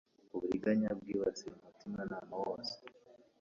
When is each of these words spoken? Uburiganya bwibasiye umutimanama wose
Uburiganya 0.35 0.89
bwibasiye 0.99 1.49
umutimanama 1.57 2.35
wose 2.45 2.77